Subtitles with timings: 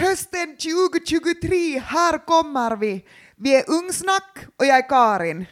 [0.00, 3.06] Hösten 2023, här kommer vi.
[3.36, 5.46] Vi är Ungsnack och jag är Karin.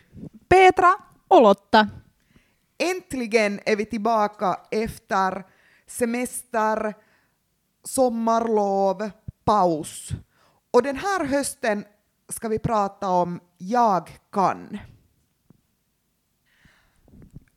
[0.48, 0.94] Petra
[1.28, 1.88] och Lotta.
[2.78, 5.44] Äntligen är vi tillbaka efter
[5.86, 6.94] semester,
[7.84, 9.10] sommarlov,
[9.44, 10.08] paus.
[10.70, 11.84] Och den här hösten
[12.28, 14.78] ska vi prata om Jag kan.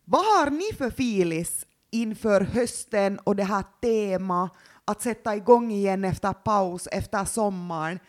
[0.06, 4.52] Vad har ni för filis inför hösten och det här temat
[4.86, 8.00] att sätta igång igen efter paus, efter sommaren?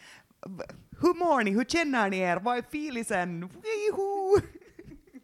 [1.01, 1.51] Hur mår ni?
[1.51, 2.37] Hur känner ni er?
[2.37, 3.51] Vad är filisen?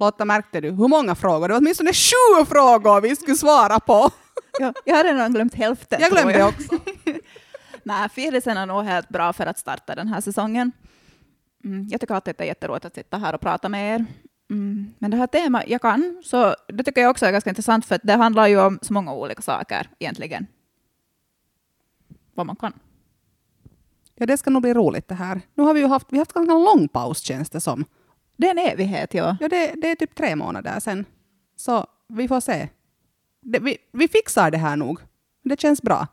[0.01, 1.49] Lotta, märkte du hur många frågor?
[1.49, 4.11] Det var åtminstone sju frågor vi skulle svara på.
[4.59, 6.01] Ja, jag har redan glömt hälften.
[6.01, 6.79] Jag glömde också.
[7.83, 10.73] Nej, filisen är nog helt bra för att starta den här säsongen.
[11.65, 14.07] Mm, jag tycker alltid att det är jätteroligt att sitta här och prata med er.
[14.51, 17.87] Mm, men det här temat jag kan, så det tycker jag också är ganska intressant
[17.87, 20.47] för det handlar ju om så många olika saker egentligen.
[22.39, 22.73] Vad man kan.
[24.15, 25.41] Ja, det ska nog bli roligt det här.
[25.55, 27.85] Nu har vi ju haft, vi har haft ganska lång paus känns det som.
[28.37, 29.37] Det är en evighet, ja.
[29.41, 31.05] Ja, det, det är typ tre månader sen.
[31.57, 32.69] Så vi får se.
[33.43, 35.01] Det, vi, vi fixar det här nog.
[35.45, 36.07] Det känns bra.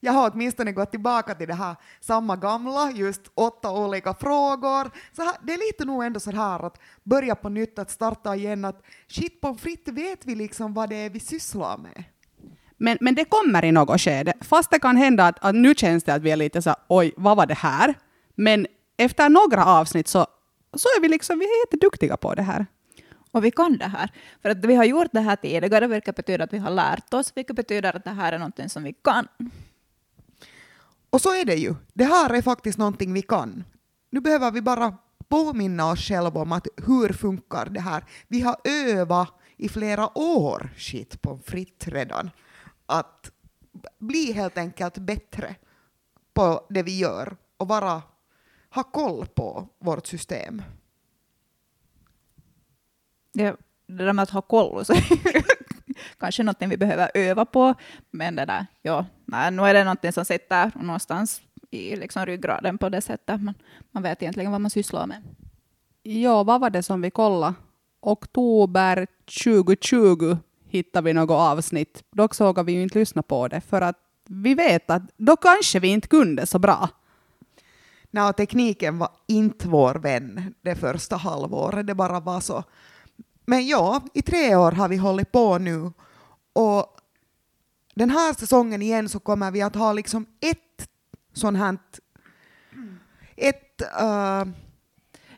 [0.00, 4.90] Jag har åtminstone gått tillbaka till det här samma gamla, just åtta olika frågor.
[5.16, 8.36] Så här, det är lite nog ändå så här att börja på nytt, att starta
[8.36, 12.04] igen, att shit på fritt vet vi liksom vad det är vi sysslar med.
[12.82, 14.32] Men, men det kommer i något skede.
[14.40, 17.12] Fast det kan hända att, att nu känns det att vi är lite så oj,
[17.16, 17.94] vad var det här?
[18.34, 18.66] Men
[18.96, 20.26] efter några avsnitt så,
[20.76, 22.66] så är vi liksom, vi är jätteduktiga på det här.
[23.30, 24.10] Och vi kan det här.
[24.42, 27.32] För att vi har gjort det här tidigare, vilket betyder att vi har lärt oss,
[27.34, 29.28] vilket betyder att det här är någonting som vi kan.
[31.10, 31.74] Och så är det ju.
[31.92, 33.64] Det här är faktiskt någonting vi kan.
[34.10, 34.96] Nu behöver vi bara
[35.28, 38.04] påminna oss själva om att hur funkar det här.
[38.28, 42.30] Vi har övat i flera år, shit på fritt redan,
[42.92, 43.32] att
[43.98, 45.54] bli helt enkelt bättre
[46.34, 48.02] på det vi gör och bara
[48.70, 50.62] ha koll på vårt system.
[53.32, 54.94] Det, det där med att ha koll så
[56.18, 57.74] kanske någonting vi behöver öva på,
[58.10, 62.78] men det där, ja, nej, nu är det någonting som sitter någonstans i liksom ryggraden
[62.78, 63.40] på det sättet.
[63.40, 63.54] Man,
[63.90, 65.22] man vet egentligen vad man sysslar med.
[66.02, 67.54] Ja, vad var det som vi kollade?
[68.00, 69.06] Oktober
[69.44, 70.36] 2020
[70.72, 72.04] hittade vi något avsnitt.
[72.10, 73.96] Dock såg vi ju inte lyssna på det, för att
[74.28, 76.88] vi vet att då kanske vi inte kunde så bra.
[78.10, 82.64] Nej, tekniken var inte vår vän det första halvåret, det bara var så.
[83.46, 85.92] Men ja, i tre år har vi hållit på nu
[86.52, 86.96] och
[87.94, 90.88] den här säsongen igen så kommer vi att ha liksom ett
[91.32, 91.78] sånt här
[93.36, 94.52] ett, uh,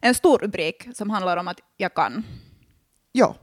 [0.00, 2.24] En stor rubrik som handlar om att jag kan.
[3.12, 3.36] ja,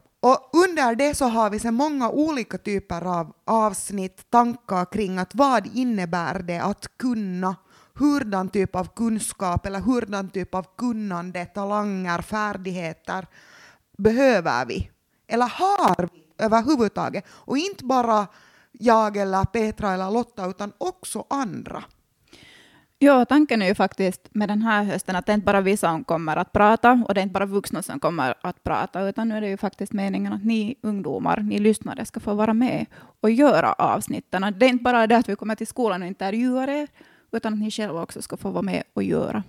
[0.81, 5.67] under det så har vi så många olika typer av avsnitt, tankar kring att vad
[5.75, 7.55] innebär det att kunna,
[7.93, 13.27] hurdan typ av kunskap eller hurdan typ av kunnande, talanger, färdigheter
[13.97, 14.89] behöver vi?
[15.27, 17.25] Eller har vi överhuvudtaget?
[17.29, 18.27] Och inte bara
[18.71, 21.83] jag eller Petra eller Lotta utan också andra.
[23.03, 25.77] Ja, tanken är ju faktiskt med den här hösten att det är inte bara vi
[25.77, 29.29] som kommer att prata och det är inte bara vuxna som kommer att prata, utan
[29.29, 32.85] nu är det ju faktiskt meningen att ni ungdomar, ni lyssnare, ska få vara med
[33.21, 34.53] och göra avsnitten.
[34.59, 36.87] Det är inte bara det att vi kommer till skolan och intervjuar er,
[37.31, 39.43] utan att ni själva också ska få vara med och göra.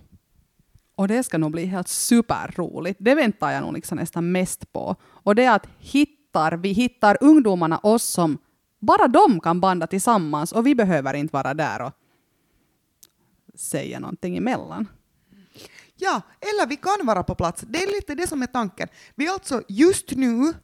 [0.96, 2.98] Och det ska nog bli helt superroligt.
[3.00, 4.96] Det väntar jag nog liksom nästan mest på.
[5.02, 8.38] Och det är att hittar, vi hittar ungdomarna oss som
[8.80, 11.92] bara de kan banda tillsammans och vi behöver inte vara där och
[13.54, 14.88] säga någonting emellan.
[15.96, 17.64] Ja, eller vi kan vara på plats.
[17.68, 18.88] Det är lite det som är tanken.
[19.14, 20.54] Vi alltså just nu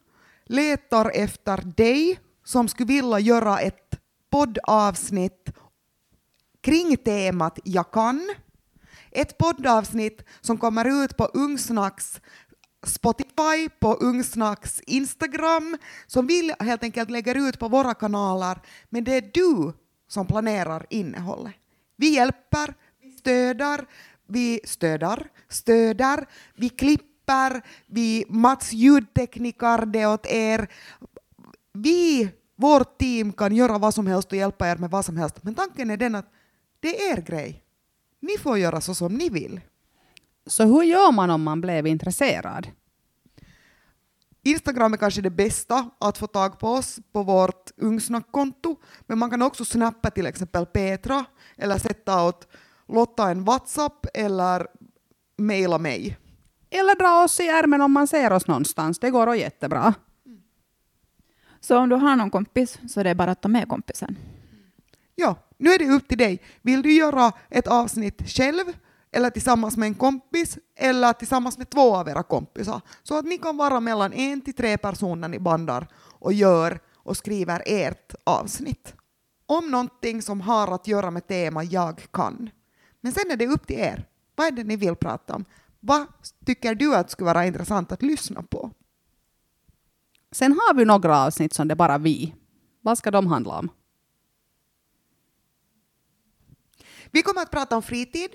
[0.44, 4.00] letar efter dig som skulle vilja göra ett
[4.31, 5.50] poddavsnitt
[6.60, 8.34] kring temat Jag kan.
[9.10, 12.20] Ett poddavsnitt som kommer ut på Ungsnacks
[12.87, 15.76] Spotify, på Ungsnacks Instagram,
[16.06, 19.72] som vi helt enkelt lägger ut på våra kanaler, men det är du
[20.09, 21.55] som planerar innehållet.
[22.00, 23.87] Vi hjälper, vi stöder,
[24.26, 26.26] vi stöder, stöder,
[26.56, 30.69] vi klipper, vi Mats ljudtekniker det åt er.
[31.72, 35.43] Vi, vårt team, kan göra vad som helst och hjälpa er med vad som helst,
[35.43, 36.32] men tanken är den att
[36.81, 37.64] det är er grej.
[38.20, 39.61] Ni får göra så som ni vill.
[40.46, 42.69] Så hur gör man om man blev intresserad?
[44.50, 49.30] Instagram är kanske det bästa att få tag på oss på vårt Ungsnack-konto, men man
[49.30, 51.24] kan också snappa till exempel Petra
[51.56, 52.48] eller sätta åt
[52.88, 54.66] Lotta en WhatsApp eller
[55.36, 56.18] mejla mig.
[56.70, 58.98] Eller dra oss i ärmen om man ser oss någonstans.
[58.98, 59.94] Det går jättebra.
[61.60, 64.18] Så om du har någon kompis så är det bara att ta med kompisen.
[65.14, 66.42] Ja, nu är det upp till dig.
[66.62, 68.64] Vill du göra ett avsnitt själv
[69.12, 72.81] eller tillsammans med en kompis eller tillsammans med två av era kompisar.
[73.02, 77.16] Så att ni kan vara mellan en till tre personer ni bandar och gör och
[77.16, 78.94] skriver ert avsnitt.
[79.46, 82.50] Om någonting som har att göra med tema jag kan.
[83.00, 84.08] Men sen är det upp till er.
[84.34, 85.44] Vad är det ni vill prata om?
[85.81, 86.06] Vad
[86.46, 88.70] tycker du att skulle vara intressant att lyssna på?
[90.32, 92.34] Sen har vi några avsnitt som det är bara vi.
[92.81, 93.69] Vad ska de handla om?
[97.10, 98.31] Vi kommer att prata om fritid,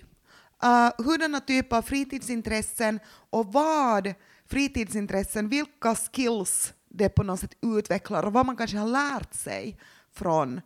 [0.63, 3.00] Äh, uh, hurdana typer av fritidsintressen
[3.30, 4.13] och vad
[4.45, 9.77] fritidsintressen, vilka skills det på något sätt utvecklar och vad man kanske har lärt sig
[10.12, 10.62] från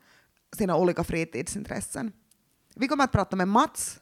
[0.58, 2.12] sina olika fritidsintressen.
[2.76, 4.00] Vi kommer att prata med Mats.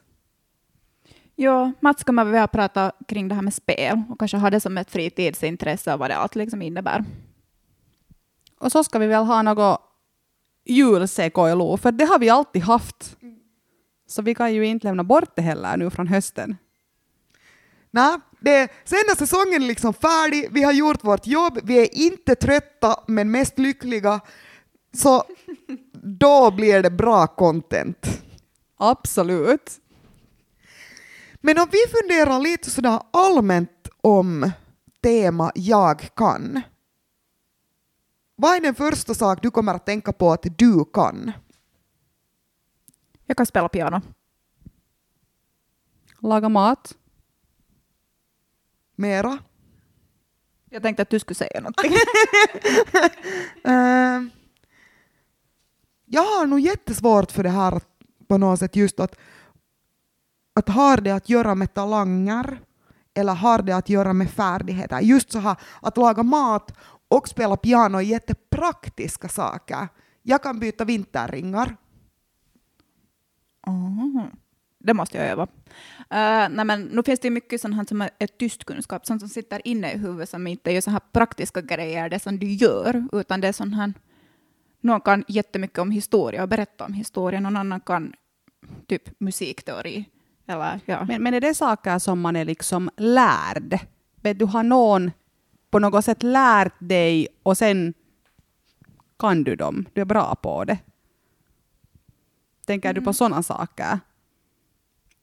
[1.34, 4.60] Ja, Mats kommer vi att prata kring det här med spel och kanske ha det
[4.60, 7.04] som ett fritidsintresse och vad det allt liksom innebär.
[8.58, 9.80] Och så ska vi väl ha något
[10.64, 13.16] julsekoilu, för det har vi alltid haft.
[14.06, 16.56] Så vi kan ju inte lämna bort det heller nu från hösten.
[17.90, 22.34] Nej, det, sen är säsongen liksom färdig, vi har gjort vårt jobb, vi är inte
[22.34, 24.20] trötta men mest lyckliga.
[24.92, 25.24] Så
[26.02, 28.22] då blir det bra content.
[28.76, 29.80] Absolut.
[31.40, 34.50] Men om vi funderar lite sådär allmänt om
[35.02, 36.60] tema jag kan.
[38.36, 41.32] Vad är den första sak du kommer att tänka på att du kan?
[43.26, 44.00] Jag kan spela piano.
[46.18, 46.96] Laga mat.
[48.96, 49.38] Mera?
[50.70, 51.92] Jag tänkte att du skulle säga någonting.
[53.68, 54.22] uh,
[56.06, 57.80] jag har nog jättesvårt för det här
[58.28, 59.18] på något sätt just att,
[60.54, 62.60] att har det att göra med talanger
[63.14, 65.00] eller har det att göra med färdigheter.
[65.00, 66.72] Just så här att laga mat
[67.08, 69.88] och spela piano är jättepraktiska saker.
[70.22, 71.76] Jag kan byta vinterringar.
[73.66, 74.30] Mhm.
[74.78, 75.42] Det måste jag öva.
[75.42, 79.28] Uh, nej men, nu finns det mycket sånt här som är tyst kunskap, sånt som
[79.28, 83.08] sitter inne i huvudet som inte är så här praktiska grejer, det som du gör,
[83.12, 83.92] utan det är sånt här
[84.80, 88.12] någon kan jättemycket om historia och berätta om historia, någon annan kan
[88.86, 90.04] typ musikteori.
[90.46, 91.04] Eller, ja.
[91.04, 93.78] men, men är det saker som man är liksom lärd?
[94.20, 95.10] Du har någon
[95.70, 97.94] på något sätt lärt dig och sen
[99.18, 100.78] kan du dem, du är bra på det.
[102.66, 103.14] Tänker du på mm.
[103.14, 104.00] sådana saker?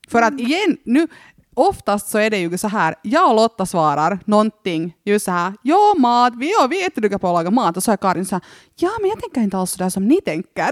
[0.07, 0.45] För att mm.
[0.45, 1.07] igen, nu,
[1.53, 5.53] oftast så är det ju så här, jag och Lotta svarar någonting, just så här,
[5.61, 8.25] ja mat, vi, ja, vi är jätteduktiga på att laga mat, och så är Karin
[8.25, 8.43] så här,
[8.75, 10.69] ja men jag tänker inte alls så där som ni tänker.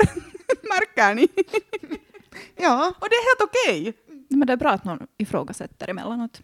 [0.71, 1.27] Märker ni?
[2.55, 2.93] ja.
[2.99, 3.81] Och det är helt okej.
[3.81, 3.93] Okay.
[4.37, 6.41] Men det är bra att någon ifrågasätter emellanåt.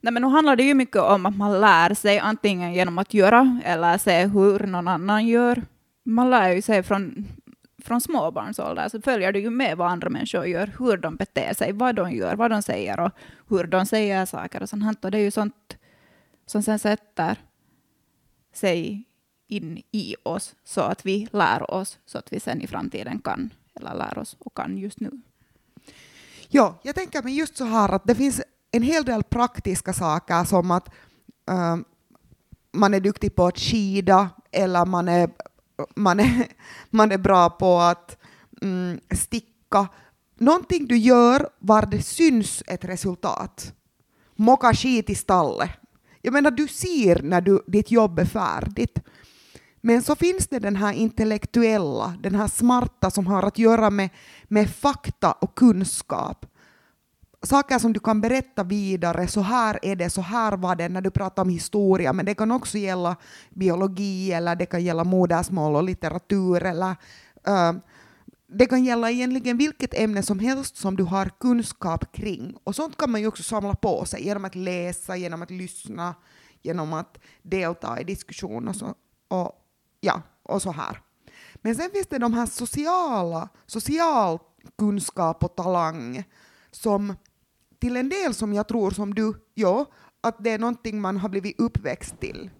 [0.00, 3.14] Nej, men nu handlar det ju mycket om att man lär sig antingen genom att
[3.14, 5.62] göra eller se hur någon annan gör.
[6.04, 7.26] Man lär ju sig från
[7.80, 11.72] från småbarnsålder så följer du ju med vad andra människor gör, hur de beter sig,
[11.72, 13.10] vad de gör, vad de säger och
[13.48, 15.04] hur de säger saker och sånt.
[15.04, 15.76] Och det är ju sånt
[16.46, 17.36] som sen sätter
[18.52, 19.04] sig
[19.48, 23.50] in i oss så att vi lär oss så att vi sen i framtiden kan,
[23.74, 25.10] eller lär oss och kan just nu.
[26.48, 30.44] Ja, jag tänker mig just så här att det finns en hel del praktiska saker
[30.44, 30.88] som att
[31.50, 31.76] uh,
[32.72, 35.30] man är duktig på att skida eller man är
[35.96, 36.46] man är,
[36.90, 38.16] man är bra på att
[38.62, 39.88] mm, sticka.
[40.38, 43.74] Någonting du gör var det syns ett resultat.
[44.36, 45.70] Mocka skit i stallet.
[46.22, 48.98] Jag menar, du ser när du, ditt jobb är färdigt.
[49.80, 54.10] Men så finns det den här intellektuella, den här smarta som har att göra med,
[54.48, 56.46] med fakta och kunskap
[57.42, 61.00] saker som du kan berätta vidare, så här är det, så här var det när
[61.00, 63.16] du pratar om historia, men det kan också gälla
[63.50, 66.90] biologi eller det kan gälla modersmål och litteratur eller
[67.48, 67.72] uh,
[68.52, 72.56] det kan gälla egentligen vilket ämne som helst som du har kunskap kring.
[72.64, 76.14] Och sånt kan man ju också samla på sig genom att läsa, genom att lyssna,
[76.62, 78.94] genom att delta i diskussion och så,
[79.28, 79.52] och,
[80.00, 81.00] ja, och så här.
[81.54, 84.38] Men sen finns det de här sociala, social
[84.78, 86.24] kunskap och talang
[86.70, 87.14] som
[87.80, 89.86] till en del som jag tror som du, ja,
[90.20, 92.50] att det är någonting man har blivit uppväxt till.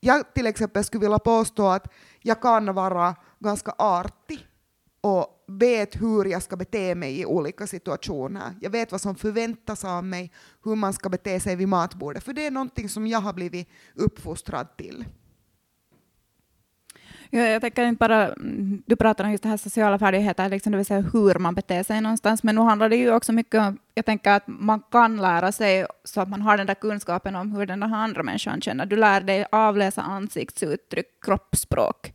[0.00, 4.46] Jag till exempel skulle vilja påstå att jag kan vara ganska artig
[5.00, 8.56] och vet hur jag ska bete mig i olika situationer.
[8.60, 10.32] Jag vet vad som förväntas av mig,
[10.64, 13.68] hur man ska bete sig vid matbordet, för det är någonting som jag har blivit
[13.94, 15.04] uppfostrad till.
[17.34, 20.72] Ja, jag tänker inte bara, mm, du pratar om just det här sociala färdigheter, liksom,
[20.72, 23.60] det vill säga hur man beter sig någonstans, men nu handlar det ju också mycket
[23.60, 27.36] om, jag tänker att man kan lära sig så att man har den där kunskapen
[27.36, 28.86] om hur den där andra människan känner.
[28.86, 32.14] Du lär dig avläsa ansiktsuttryck, kroppsspråk.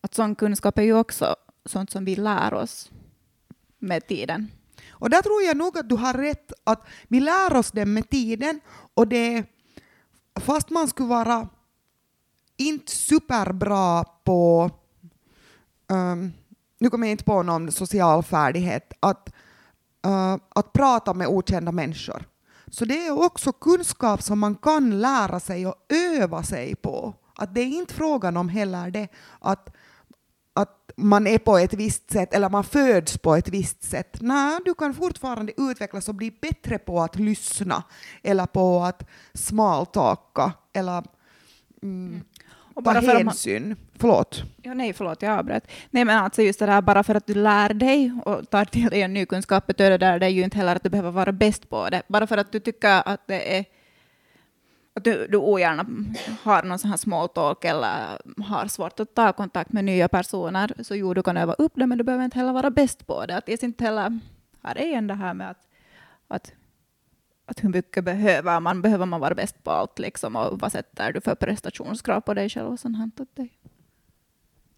[0.00, 2.90] Att sån kunskap är ju också sånt som vi lär oss
[3.78, 4.50] med tiden.
[4.90, 8.10] Och där tror jag nog att du har rätt, att vi lär oss det med
[8.10, 8.60] tiden
[8.94, 9.44] och det,
[10.40, 11.48] fast man skulle vara
[12.58, 14.70] inte superbra på,
[15.88, 16.32] um,
[16.78, 19.32] nu kommer jag inte på någon social färdighet, att,
[20.06, 22.24] uh, att prata med okända människor.
[22.70, 27.14] Så det är också kunskap som man kan lära sig och öva sig på.
[27.34, 29.08] Att det är inte frågan om heller det
[29.40, 29.68] att,
[30.54, 34.16] att man är på ett visst sätt eller man föds på ett visst sätt.
[34.20, 37.82] Nej, du kan fortfarande utvecklas och bli bättre på att lyssna
[38.22, 41.04] eller på att smaltaka eller
[41.82, 42.20] mm,
[42.78, 43.76] och ta bara för att man- hänsyn.
[43.98, 44.42] Förlåt.
[44.62, 45.70] Ja, nej, förlåt, jag avbröt.
[45.90, 48.88] Nej, men alltså just det där, bara för att du lär dig och tar till
[48.88, 51.32] dig en ny kunskap betyder det, det är ju inte heller att du behöver vara
[51.32, 52.02] bäst på det.
[52.08, 53.64] Bara för att du tycker att det är
[54.94, 55.86] att du, du ogärna
[56.42, 60.72] har någon sån här small talk eller har svårt att ta kontakt med nya personer,
[60.82, 63.26] så jo, du kan öva upp det, men du behöver inte heller vara bäst på
[63.26, 63.36] det.
[63.36, 64.18] Att det är inte heller,
[64.62, 65.66] här är igen det här med att,
[66.28, 66.52] att,
[67.48, 71.12] att hur mycket behöver man, behöver man vara bäst på allt liksom, och vad sätter
[71.12, 73.10] du för prestationskrav på dig själv och sånt här.
[73.16, 73.48] Att det,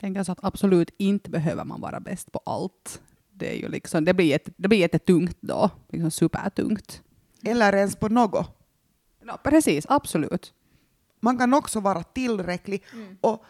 [0.01, 3.03] tänker så att absolut inte behöver man vara bäst på allt.
[3.31, 7.03] Det, är ju liksom, det, blir jätte, det blir jättetungt då, liksom supertungt.
[7.45, 8.57] Eller ens på något.
[9.27, 10.55] Ja, precis, absolut.
[11.21, 12.85] Man kan också vara tillräcklig.
[13.21, 13.45] Och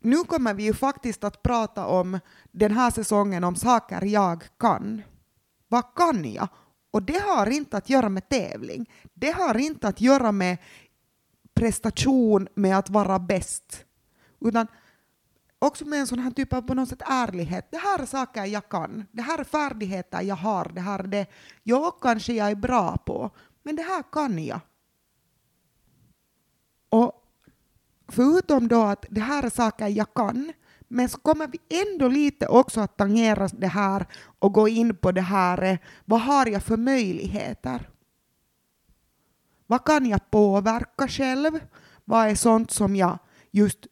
[0.00, 2.18] nu kommer vi ju faktiskt att prata om
[2.50, 5.02] den här säsongen om saker jag kan.
[5.68, 6.48] Vad kan jag?
[6.92, 8.90] Och det har inte att göra med tävling.
[9.14, 10.58] Det har inte att göra med
[11.54, 13.84] prestation, med att vara bäst.
[14.40, 14.66] Utan
[15.58, 17.68] också med en sån här typ av på något sätt ärlighet.
[17.70, 19.06] Det här är saker jag kan.
[19.12, 20.70] Det här är färdigheter jag har.
[20.74, 21.26] Det här är det
[21.62, 23.30] jag kanske jag är bra på.
[23.62, 24.60] Men det här kan jag.
[26.88, 27.12] Och
[28.08, 30.52] förutom då att det här är saker jag kan,
[30.92, 34.06] men så kommer vi ändå lite också att tangera det här
[34.38, 37.90] och gå in på det här, eh, vad har jag för möjligheter?
[39.66, 41.60] Vad kan jag påverka själv?
[42.04, 43.18] Vad är sånt som jag
[43.50, 43.86] just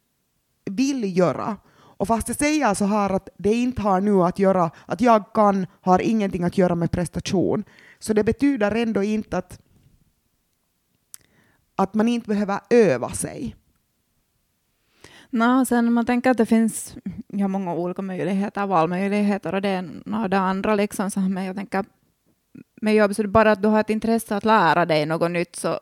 [0.64, 1.56] vill göra?
[1.72, 5.32] Och fast jag säger så här att det inte har nu att göra, att jag
[5.32, 7.64] kan, har ingenting att göra med prestation,
[7.98, 9.60] så det betyder ändå inte att
[11.76, 13.56] att man inte behöver öva sig.
[15.30, 16.96] No, sen man tänker att det finns
[17.26, 20.74] ja, många olika möjligheter, valmöjligheter och det ena och det andra.
[20.74, 21.84] Liksom, så, men jag tänker
[22.80, 25.30] med jobb, så är det bara att du har ett intresse att lära dig något
[25.30, 25.80] nytt så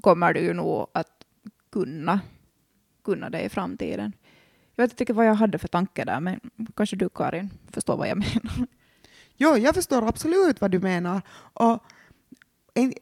[0.00, 1.24] kommer du ju nog att
[1.72, 2.20] kunna,
[3.04, 4.12] kunna det i framtiden.
[4.74, 6.40] Jag vet inte vad jag hade för tanke där, men
[6.76, 8.66] kanske du Karin förstår vad jag menar.
[9.36, 11.22] Jo, jag förstår absolut vad du menar.
[11.52, 11.84] Och
[12.74, 12.92] en,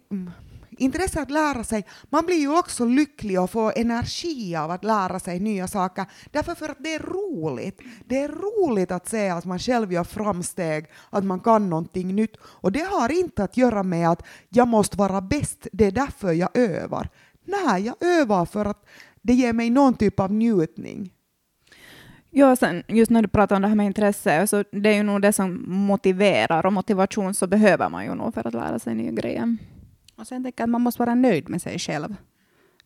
[0.78, 5.21] intresse att lära sig, man blir ju också lycklig och får energi av att lära
[5.21, 7.81] sig nya saker, därför för att det är roligt.
[8.07, 12.37] Det är roligt att se att man själv gör framsteg, att man kan någonting nytt.
[12.43, 16.33] Och det har inte att göra med att jag måste vara bäst, det är därför
[16.33, 17.09] jag övar.
[17.45, 18.87] Nej, jag övar för att
[19.23, 21.11] det ger mig någon typ av njutning.
[22.37, 25.02] Ja, sen just när du pratar om det här med intresse, så det är ju
[25.02, 28.95] nog det som motiverar och motivation så behöver man ju nog för att lära sig
[28.95, 29.57] nya grejer.
[30.16, 32.16] Och sen tänker jag att man måste vara nöjd med sig själv.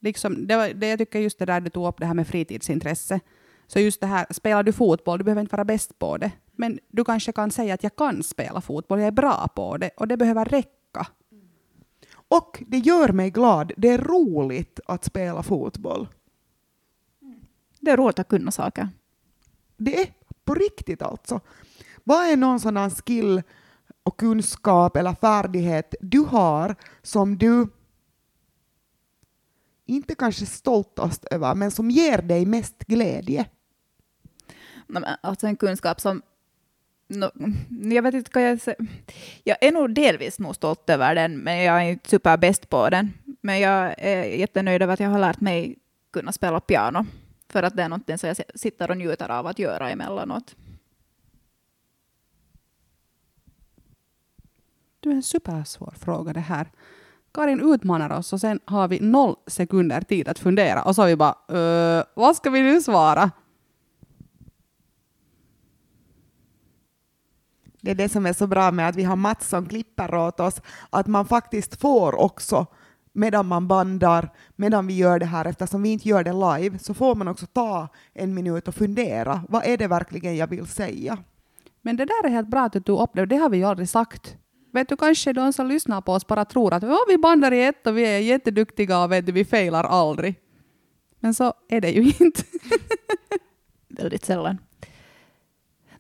[0.01, 2.27] Liksom, det, var, det jag tycker just det där du tog upp, det här med
[2.27, 3.21] fritidsintresse.
[3.67, 6.33] Så just det här, spelar du fotboll, du behöver inte vara bäst på det.
[6.53, 9.91] Men du kanske kan säga att jag kan spela fotboll, jag är bra på det.
[9.97, 11.07] Och det behöver räcka.
[12.29, 16.09] Och det gör mig glad, det är roligt att spela fotboll.
[17.81, 18.89] Det är roligt att kunna saker.
[19.77, 20.13] Det är
[20.45, 21.41] på riktigt alltså.
[22.05, 23.43] Vad är någon sån här skill
[24.09, 27.69] och kunskap eller färdighet du har som du
[29.87, 33.47] inte kanske stoltast över, men som ger dig mest glädje?
[35.21, 36.23] Alltså en kunskap som...
[37.09, 37.31] No,
[37.95, 38.77] jag vet inte kan jag säga?
[39.45, 43.13] Jag är nog delvis nog stolt över den, men jag är inte superbäst på den.
[43.41, 45.79] Men jag är jättenöjd över att jag har lärt mig
[46.13, 47.07] kunna spela piano.
[47.49, 50.57] För att det är något som jag sitter och njuter av att göra emellanåt.
[55.01, 56.71] Du är en supersvår fråga det här.
[57.35, 61.17] Karin utmanar oss och sen har vi noll sekunder tid att fundera och så vi
[61.17, 63.31] bara, "Öh, vad ska vi nu svara?
[67.81, 70.41] Det är det som är så bra med att vi har Mats som klipper åt
[70.41, 72.67] oss, att man faktiskt får också
[73.13, 76.95] medan man bandar, medan vi gör det här, eftersom vi inte gör det live, så
[76.95, 79.43] får man också ta en minut och fundera.
[79.49, 81.19] Vad är det verkligen jag vill säga?
[81.83, 83.65] Men det där är helt bra att du tog upp det, det har vi ju
[83.65, 84.37] aldrig sagt.
[84.73, 87.65] Vet du, kanske de som lyssnar på oss bara tror att "Ja, vi bandar i
[87.65, 90.35] ett och vi är jätteduktiga och vet du, vi failar aldrig.
[91.21, 92.43] Men så är det ju inte.
[93.89, 94.59] Väldigt sällan.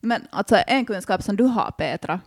[0.00, 2.20] Men alltså en kunskap som du har Petra,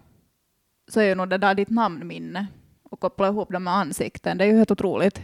[0.91, 2.48] så är ju nog det där ditt namnminne
[2.83, 4.38] och koppla ihop det med ansikten.
[4.38, 5.21] Det är ju helt otroligt.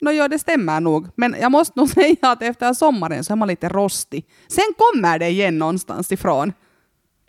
[0.00, 1.08] Nå, ja, det stämmer nog.
[1.16, 4.26] Men jag måste nog säga att efter sommaren så är man lite rostig.
[4.48, 6.52] Sen kommer det igen någonstans ifrån.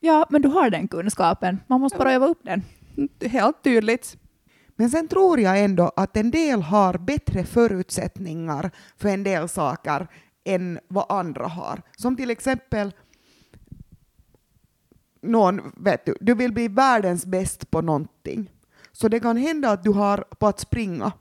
[0.05, 1.59] Ja, men du har den kunskapen.
[1.67, 2.63] Man måste bara öva upp den.
[3.21, 4.17] Helt tydligt.
[4.75, 10.07] Men sen tror jag ändå att en del har bättre förutsättningar för en del saker
[10.45, 11.81] än vad andra har.
[11.97, 12.93] Som till exempel
[15.21, 18.51] någon, vet du, du vill bli världens bäst på någonting.
[18.91, 21.11] Så det kan hända att du har på att springa.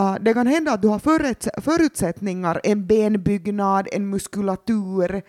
[0.00, 5.22] Uh, det kan hända att du har förut- förutsättningar, en benbyggnad, en muskulatur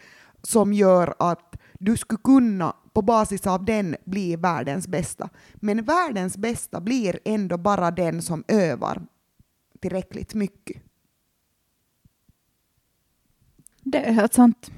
[0.43, 1.55] som gör att
[1.85, 5.29] du skulle kunna på basis av den bli världens bästa.
[5.53, 9.05] Men världens bästa blir ändå bara den som övar
[9.79, 10.81] tillräckligt mycket.
[13.81, 14.71] Det är helt sant.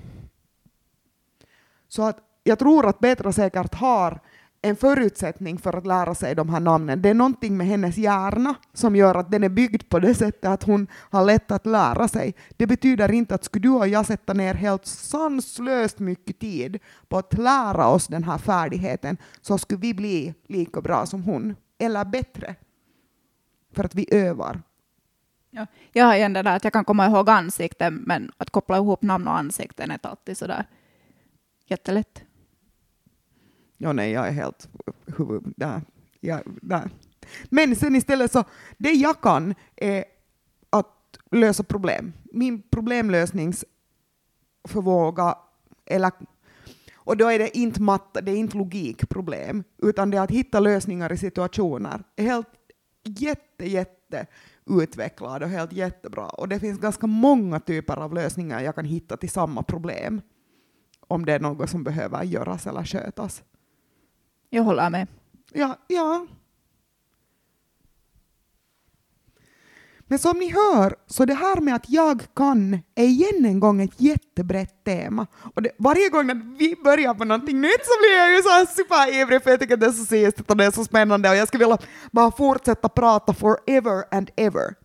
[1.88, 4.20] Så att jag tror att Petra säkert har
[4.70, 7.02] en förutsättning för att lära sig de här namnen.
[7.02, 10.46] Det är någonting med hennes hjärna som gör att den är byggd på det sättet
[10.46, 12.36] att hon har lätt att lära sig.
[12.58, 17.18] Det betyder inte att skulle du och jag sätta ner helt sanslöst mycket tid på
[17.18, 22.06] att lära oss den här färdigheten så skulle vi bli lika bra som hon, eller
[22.06, 22.56] bättre.
[23.76, 24.62] För att vi övar.
[25.50, 25.68] Ja.
[25.92, 29.02] Jag har igen det där att jag kan komma ihåg ansikten, men att koppla ihop
[29.02, 30.66] namn och ansikten är inte alltid sådär
[31.66, 32.24] jättelätt.
[33.78, 34.70] Ja, nej, jag är helt
[35.18, 35.54] huvud...
[35.58, 35.82] Där.
[36.20, 36.90] Ja, där.
[37.50, 38.44] Men sen istället så,
[38.78, 40.06] det jag kan är
[40.70, 42.14] att lösa problem.
[42.24, 45.38] Min problemlösningsförmåga,
[45.86, 46.12] eller,
[46.96, 50.60] och då är det inte matte, det är inte logikproblem, utan det är att hitta
[50.60, 52.04] lösningar i situationer.
[52.16, 52.48] är helt
[53.04, 54.26] jätte, jätte
[54.66, 56.28] utvecklad och helt jättebra.
[56.28, 60.22] Och det finns ganska många typer av lösningar jag kan hitta till samma problem,
[61.08, 63.44] om det är något som behöver göras eller skötas.
[64.50, 65.08] Jag håller med.
[65.54, 66.28] Ja, ja.
[70.10, 73.82] Men som ni hör, så det här med att jag kan är igen en gång
[73.82, 75.28] ett jättebrett tema.
[75.56, 78.50] Och det, varje gång när vi börjar på någonting nytt så blir jag ju så
[78.50, 81.36] här superivrig för jag tycker det är så sist och det är så spännande och
[81.36, 81.78] jag skulle vilja
[82.12, 84.76] bara fortsätta prata forever and ever.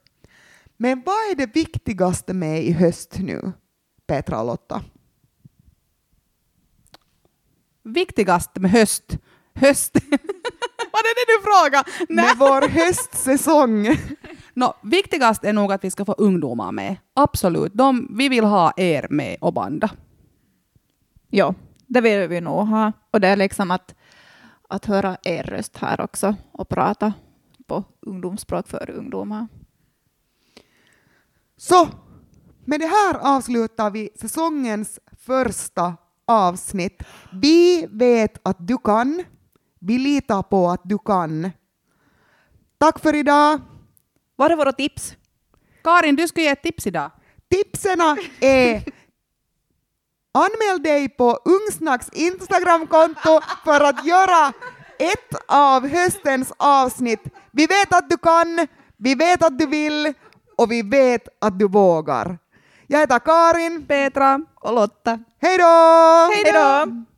[0.77, 3.53] Men vad är det viktigaste med i höst nu,
[4.07, 4.83] Petra och Lotta?
[7.85, 9.19] Viktigast med höst.
[9.55, 9.95] Höst.
[10.93, 12.07] Var det det du frågade?
[12.09, 12.25] Nej.
[12.25, 13.97] Med vår höstsäsong.
[14.55, 16.97] Nå, viktigast är nog att vi ska få ungdomar med.
[17.15, 17.73] Absolut.
[17.75, 19.91] De, vi vill ha er med och banda.
[21.31, 21.55] Ja,
[21.87, 22.93] det vill vi nog ha.
[23.11, 23.95] Och det är liksom att,
[24.69, 27.13] att höra er röst här också och prata
[27.67, 29.49] på ungdomsspråk för ungdomar.
[31.57, 31.89] Så,
[32.65, 37.03] med det här avslutar vi säsongens första avsnitt.
[37.33, 39.25] Vi vet att du kan.
[39.85, 41.51] Vi litar på att du kan.
[42.79, 43.61] Tack för idag.
[44.37, 45.17] Var är våra tips?
[45.85, 47.11] Karin, du ska ge ett tips idag.
[47.51, 48.85] Tipsena är
[50.35, 54.53] anmäl dig på Ungsnacks Instagramkonto för att göra
[54.99, 57.25] ett av höstens avsnitt.
[57.51, 58.67] Vi vet att du kan,
[58.97, 60.13] vi vet att du vill
[60.57, 62.39] och vi vet att du vågar.
[62.87, 63.87] Jag heter Karin.
[63.87, 64.41] Petra.
[64.55, 65.19] Och Lotta.
[65.41, 65.65] Hej då!
[66.35, 67.12] Hej då!